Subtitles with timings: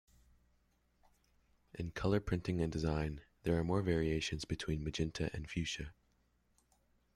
[1.75, 5.93] In color printing and design, there are more variations between magenta and fuchsia.